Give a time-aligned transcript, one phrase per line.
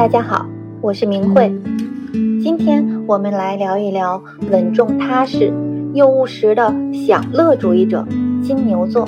[0.00, 0.46] 大家好，
[0.80, 1.50] 我是明慧。
[2.42, 5.52] 今天我们来聊一聊稳重踏实
[5.92, 6.72] 又务实的
[7.06, 8.06] 享乐主义者——
[8.42, 9.06] 金牛座。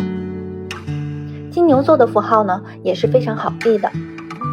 [1.50, 3.90] 金牛座的符号呢也是非常好记的，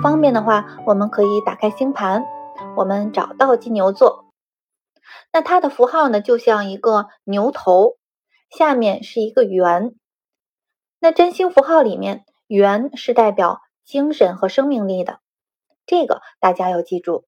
[0.02, 2.24] 方便的话，我们可以打开星盘，
[2.78, 4.32] 我们找到金牛座。
[5.34, 7.98] 那它的符号呢就像一个牛头，
[8.50, 9.94] 下面是一个圆。
[11.02, 15.20] 那占星符号里面，圆是代表精神和生命力的。
[15.90, 17.26] 这个大家要记住，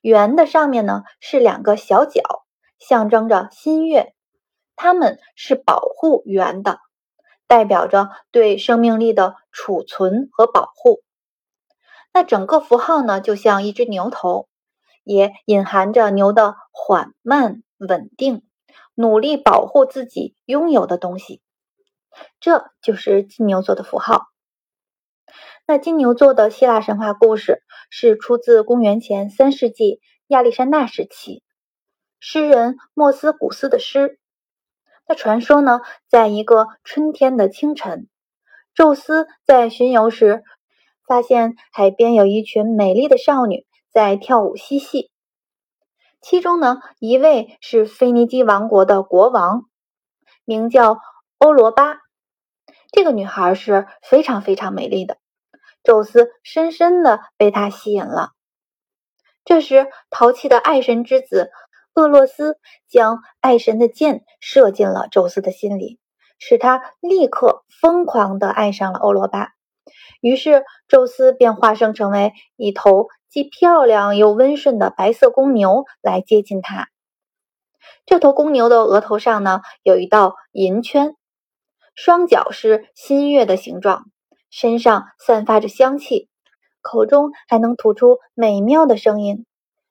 [0.00, 2.22] 圆的上面呢是两个小角，
[2.78, 4.14] 象征着新月，
[4.76, 6.78] 它们是保护圆的，
[7.46, 11.02] 代表着对生命力的储存和保护。
[12.14, 14.48] 那整个符号呢就像一只牛头，
[15.04, 18.42] 也隐含着牛的缓慢、稳定，
[18.94, 21.42] 努力保护自己拥有的东西。
[22.40, 24.29] 这就是金牛座的符号。
[25.70, 31.44] 那金牛座的希腊神话故事是出自公元前三世纪亚历山大时期，
[32.18, 34.18] 诗人莫斯古斯的诗。
[35.06, 38.08] 那传说呢，在一个春天的清晨，
[38.74, 40.42] 宙斯在巡游时，
[41.06, 45.12] 发现海边有一群美丽的少女在跳舞嬉戏，
[46.20, 49.66] 其中呢，一位是腓尼基王国的国王，
[50.44, 50.98] 名叫
[51.38, 51.98] 欧罗巴。
[52.90, 55.19] 这个女孩是非常非常美丽的。
[55.82, 58.30] 宙斯深深的被他吸引了。
[59.44, 61.50] 这时，淘气的爱神之子
[61.94, 65.98] 厄洛斯将爱神的箭射进了宙斯的心里，
[66.38, 69.48] 使他立刻疯狂的爱上了欧罗巴。
[70.20, 76.88] 于是，宙斯便化身成为一头既漂亮又温顺的白色公牛来接近他。
[78.04, 81.16] 这头公牛的额头上呢，有一道银圈，
[81.94, 84.04] 双脚是新月的形状。
[84.50, 86.28] 身上散发着香气，
[86.82, 89.46] 口中还能吐出美妙的声音，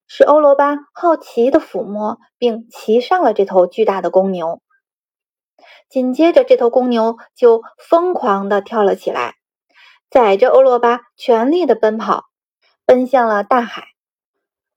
[0.08, 4.62] 使欧罗巴好奇的抚摸，并骑上了这头巨大的公牛。
[5.90, 9.36] 紧接着，这头公牛就疯狂地跳了起来，
[10.10, 12.26] 载着欧罗巴全力地奔跑，
[12.86, 13.88] 奔向了大海。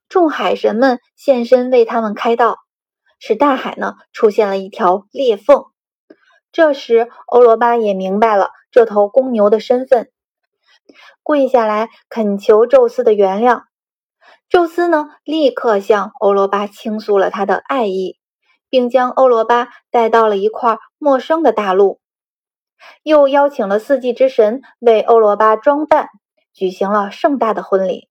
[0.08, 2.58] 众海神们现身为他们开道，
[3.18, 5.64] 使大海呢出现了一条裂缝。
[6.50, 8.50] 这时，欧罗巴也明白了。
[8.72, 10.10] 这头公牛的身份，
[11.22, 13.64] 跪下来恳求宙斯的原谅。
[14.48, 18.18] 宙斯呢，立刻向欧罗巴倾诉了他的爱意，
[18.68, 22.00] 并将欧罗巴带到了一块陌生的大陆，
[23.02, 26.08] 又邀请了四季之神为欧罗巴装扮，
[26.54, 28.08] 举行了盛大的婚礼。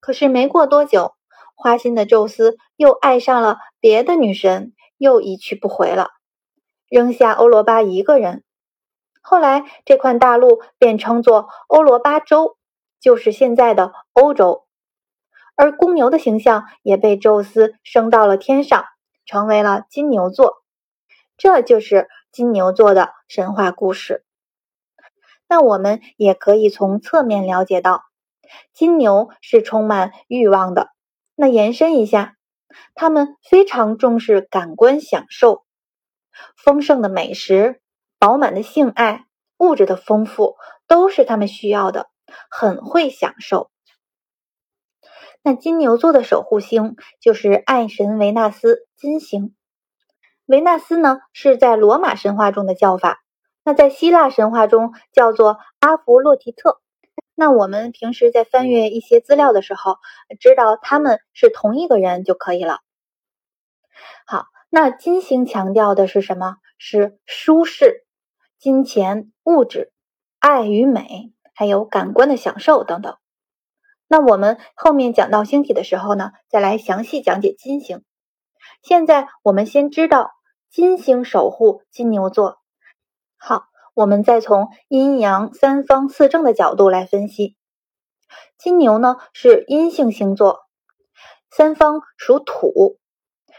[0.00, 1.14] 可是没过多久，
[1.54, 6.08] 花心的宙斯又爱上了别的女神，又一去不回了，
[6.88, 8.42] 扔下欧罗巴一个人。
[9.26, 12.58] 后来，这块大陆便称作欧罗巴洲，
[13.00, 14.66] 就是现在的欧洲。
[15.56, 18.84] 而公牛的形象也被宙斯升到了天上，
[19.24, 20.62] 成为了金牛座。
[21.38, 24.26] 这就是金牛座的神话故事。
[25.48, 28.02] 那我们也可以从侧面了解到，
[28.74, 30.90] 金牛是充满欲望的。
[31.34, 32.36] 那延伸一下，
[32.94, 35.64] 他们非常重视感官享受，
[36.56, 37.80] 丰盛的美食。
[38.18, 39.26] 饱满的性爱、
[39.58, 42.08] 物质的丰富都是他们需要的，
[42.50, 43.70] 很会享受。
[45.42, 49.54] 那金牛座的守护星就是爱神维纳斯，金星。
[50.46, 53.22] 维纳斯呢是在罗马神话中的叫法，
[53.62, 56.80] 那在希腊神话中叫做阿弗洛狄特。
[57.34, 59.96] 那我们平时在翻阅一些资料的时候，
[60.38, 62.80] 知道他们是同一个人就可以了。
[64.26, 66.56] 好，那金星强调的是什么？
[66.78, 68.03] 是舒适。
[68.58, 69.92] 金钱、物质、
[70.38, 73.16] 爱与美，还有感官的享受等等。
[74.06, 78.04] 那我们后面讲到星体的时候呢，再来详细讲解金星。
[78.82, 80.32] 现在我们先知道
[80.70, 82.58] 金星守护金牛座。
[83.36, 83.64] 好，
[83.94, 87.56] 我们再从阴阳三方四正的角度来分析。
[88.58, 90.66] 金牛呢是阴性星座，
[91.50, 92.98] 三方属土，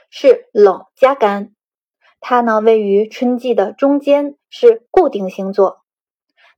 [0.10, 1.55] 是冷加干。
[2.20, 5.82] 它呢位于春季的中间，是固定星座。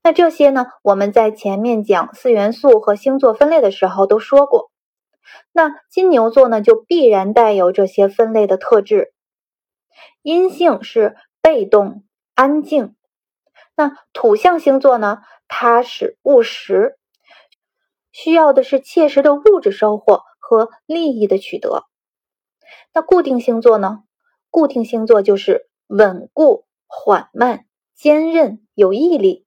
[0.04, 4.72] 那这些呢，我们在前面讲四元素和星座分类的时候都说过。
[5.52, 9.12] 那金牛座呢，就必然带有这些分类的特质。
[10.22, 12.04] 阴性是被动、
[12.36, 12.96] 安静。
[13.76, 16.98] 那土象星座呢，踏实务实，
[18.12, 21.84] 需要的是切实的物质收获和利益的取得。
[22.94, 24.04] 那固定星座呢？
[24.50, 27.66] 固定星座就是稳固、缓慢、
[27.96, 29.46] 坚韧、有毅力。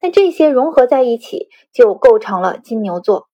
[0.00, 3.28] 那这些融合在一起，就构成了金牛座。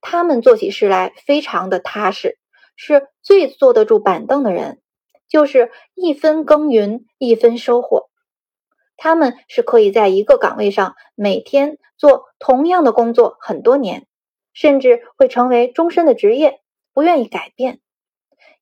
[0.00, 2.38] 他们做起事来非常的踏实，
[2.76, 4.80] 是最坐得住板凳的人，
[5.28, 8.10] 就是一分耕耘一分收获。
[8.96, 14.06] 他们是可以在一个岗位上每天做同样的工作很多年，
[14.52, 16.60] 甚至会成为终身的职业，
[16.92, 17.80] 不愿意改变，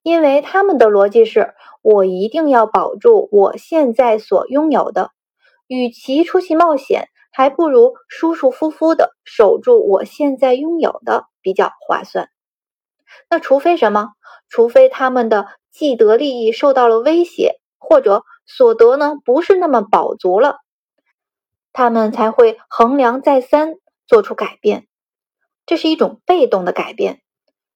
[0.03, 5.09] 因为他们的逻辑是：我一定要保住我现在所拥有的，
[5.65, 7.09] 与其出去冒险。
[7.35, 12.29] 还不如舒舒服服的守住我现在拥有的比较划算。
[13.27, 14.09] 那除非什么？
[14.49, 20.57] 除非他们的既得利益受到了威胁，或者所得呢不是那么饱足了，
[21.71, 24.85] 他们才会衡量再三，做出改变。
[25.65, 27.22] 这是一种被动的改变，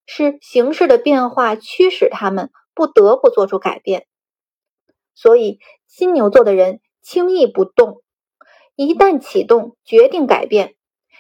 [0.08, 4.08] 是形势的变化驱使他们不得不做出改变。
[5.14, 8.02] 所以金牛座的人轻易不动。
[8.76, 10.76] 一旦启动，决定改变，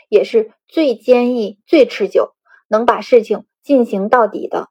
[0.10, 2.36] 也是最坚毅、最持久，
[2.68, 4.69] 能把事情进行到底的。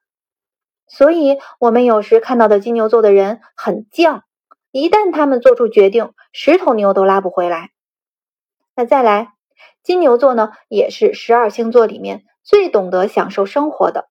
[0.86, 4.22] 所以，我们有时看到的金牛座的人很犟，
[4.70, 7.70] 一旦他们做出决定，十头牛都拉不回来。
[8.76, 9.32] 那再来，
[9.82, 14.08] 金牛座呢，也是十二星座里面最懂得享受生活的。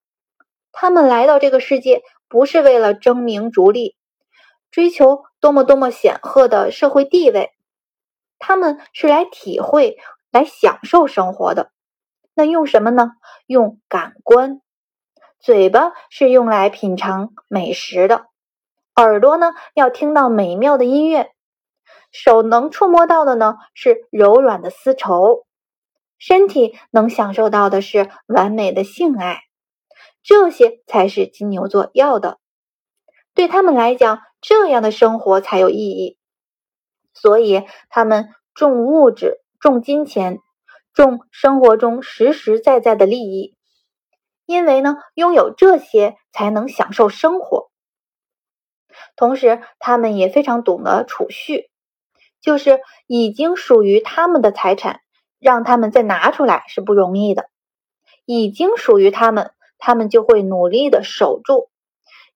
[0.74, 3.96] 他们来到这个世界，不是为了争名逐利，
[4.70, 7.52] 追求多么多么显赫的社会地位。
[8.38, 9.98] 他们是来体会、
[10.32, 11.72] 来享受生活的。
[12.34, 13.14] 那用什么呢？
[13.48, 14.60] 用感官。
[15.40, 18.26] 嘴巴是用来品尝美食的，
[18.96, 21.32] 耳朵呢要听到美妙的音乐，
[22.12, 25.45] 手能触摸到的呢是柔软的丝绸，
[26.18, 29.42] 身体能享受到的是完美的性爱。
[30.24, 32.40] 这些才是金牛座要的。
[33.34, 36.18] 对他们来讲，这样的生活才有意义。
[37.14, 40.40] 所以他们重物质、重金钱、
[40.94, 43.56] 重生活中实实在在的利益，
[44.46, 47.70] 因为呢，拥有这些才能享受生活。
[49.16, 51.70] 同时，他们也非常懂得储蓄，
[52.42, 55.02] 就是已经属于他们的财产，
[55.46, 57.52] 让他们再拿出来是不容易的。
[58.26, 61.70] 已经属于他们，他们就会努力的守住。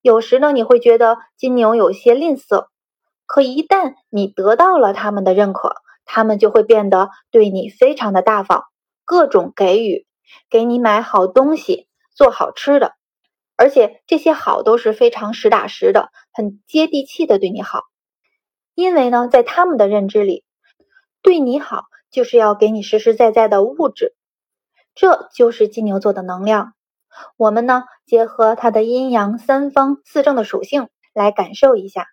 [0.03, 2.67] 有时呢，你会觉得金牛有些吝啬。
[3.25, 8.65] 可一旦你得到了他们的认可，他们就会变得对你非常的大方，
[9.05, 10.05] 各种给予，
[10.47, 12.93] 给你买好东西，做好吃的，
[13.57, 17.85] 而且这些好都是非常实打实的，很接地气的对你好。
[18.75, 20.43] 因为呢，在他们的认知里，
[21.23, 24.15] 对你好就是要给你实实在在的物质，
[24.95, 26.73] 这就是金牛座的能量。
[27.37, 32.07] 我们呢，结合它的阴阳三方四正的属性来感受一下。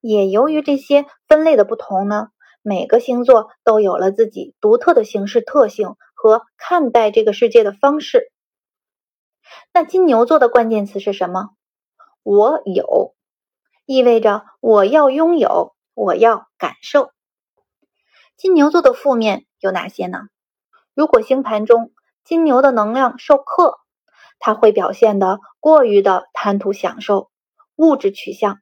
[0.00, 2.28] 也由于这些分类的不同呢，
[2.62, 8.30] 每个星座都有了自己独特的形式特性和看待这个世界的方式。
[9.72, 11.50] 那金牛座的关键词是什么？
[12.22, 13.14] 我有，
[13.86, 17.10] 意味着我要拥有，我要感受。
[18.38, 20.28] 金牛座的负面有哪些呢？
[20.94, 21.90] 如果星盘中
[22.22, 23.80] 金牛的能量受克，
[24.38, 27.30] 它会表现的过于的贪图享受，
[27.74, 28.60] 物质取向。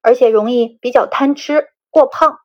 [0.00, 2.38] 而且容易比较贪吃过胖，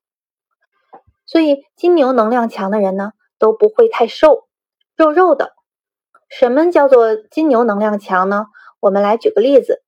[1.26, 4.48] 所以金牛能量强的人呢都不会太瘦，
[4.96, 5.54] 肉肉的。
[6.30, 8.48] 什么叫做金牛能量强呢？
[8.82, 9.82] 我们来举个例子，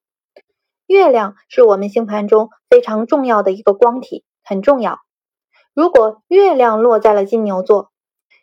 [0.87, 4.99] 月亮是我们星盘中非常重要的一个光体，很重要。
[5.73, 7.91] 如果月亮落在了金牛座，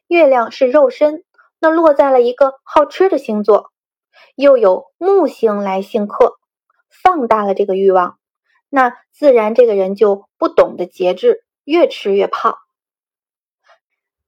[0.07, 1.25] 月亮是肉身，
[1.59, 3.73] 那落在了一个好吃的星座，
[4.35, 6.37] 又有木星来性克，
[7.03, 8.19] 放大了这个欲望。
[8.69, 12.59] 那自然这个人就不懂得节制，越吃越胖。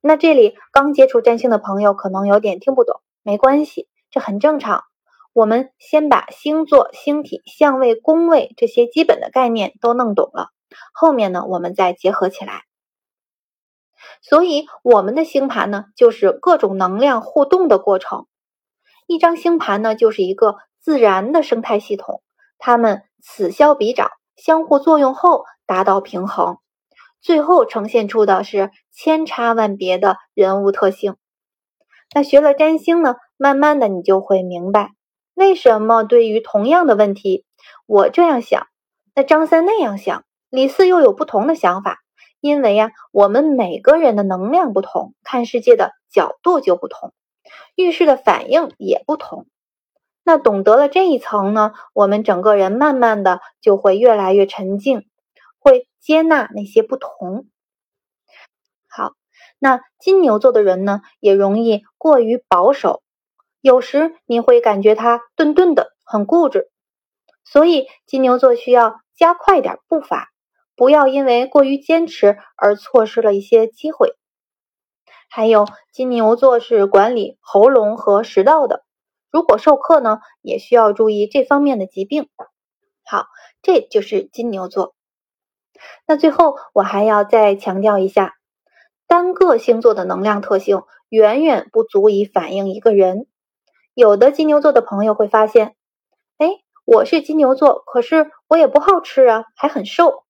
[0.01, 4.85] 那这里刚接触占星的朋友可能有点听不懂，没关系，这很正常。
[5.33, 10.51] 我们先把星座、星体、相位、宫位这些基本的概念都弄懂了，
[10.93, 12.65] 后面呢我们再结合起来。
[14.23, 18.27] 所以我们的星盘呢，就是各种能量互动的过程。
[19.07, 22.23] 一张星盘呢，就是一个自然的生态系统，
[22.59, 24.11] 它们此消彼长。
[24.37, 26.59] 相互作用后达到平衡，
[27.21, 31.17] 最后呈现出的是千差万别的人物特性。
[32.15, 34.93] 那学了占星呢，慢慢的你就会明白，
[35.35, 37.45] 为什么对于同样的问题，
[37.87, 38.69] 我这样想，
[39.17, 41.99] 那张三那样想，李四又有不同的想法。
[42.41, 47.13] 因为呀，我们每个人的能量不同，看世界的角度就不同，
[47.75, 49.47] 遇事的反应也不同。
[50.25, 55.09] 那懂得了这一层呢，我们整个人慢慢的就会越来越沉静，
[55.59, 57.47] 会接纳那些不同。
[58.87, 59.15] 好，
[59.59, 63.03] 那金牛座的人呢，也容易过于保守，
[63.61, 66.71] 有时你会感觉他顿顿的，很固执。
[67.45, 70.29] 所以金牛座需要加快点步伐，
[70.79, 74.15] 不要因为过于坚持而错失了一些机会。
[75.29, 78.85] 还有，金牛座是管理喉咙和食道的，
[79.31, 82.29] 如果授课呢，也需要注意这方面的疾病。
[83.05, 83.27] 好，
[83.61, 84.95] 这就是金牛座。
[86.07, 88.35] 那最后我还要再强调一下，
[89.09, 93.27] 单个星座的能量特性远远不足以反映一个人。
[93.95, 95.75] 有的金牛座的朋友会发现，
[96.39, 96.47] 哎。
[96.91, 100.25] 我是金牛座，可是我也不好吃啊，还很瘦。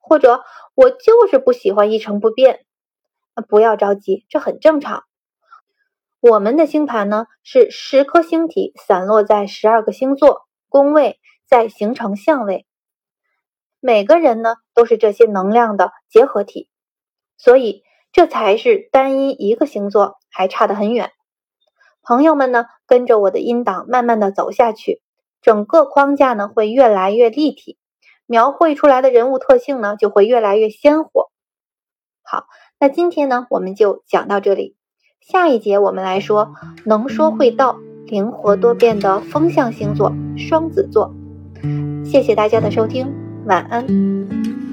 [0.00, 0.42] 或者
[0.74, 2.64] 我就是不喜欢一成不变。
[3.48, 5.04] 不要着急，这很正常。
[6.20, 12.66] 我们的星盘呢是十颗星体散落在十二个星座宫位，再形成相位。
[13.78, 16.68] 每个人呢都是这些能量的结合体，
[17.38, 21.12] 所以这才是单一一个星座还差得很远。
[22.02, 25.00] 朋友们呢，跟着我的音档慢慢的走下去。
[25.40, 27.78] 整个框架呢会越来越立体，
[28.30, 31.32] 描绘出来的人物特性呢就会越来越鲜活。
[32.22, 32.44] 好，
[32.78, 34.76] 那今天呢我们就讲到这里，
[35.20, 41.12] 下一节我们来说能说会道、灵活多变的风象星座双子座。
[42.04, 43.12] 谢谢大家的收听，
[43.46, 44.69] 晚安。